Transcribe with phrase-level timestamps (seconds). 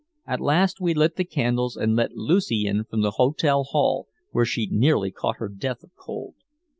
[0.25, 4.45] At last we lit the candles and let Lucy in from the hotel hall, where
[4.45, 6.33] she'd nearly caught her death of cold.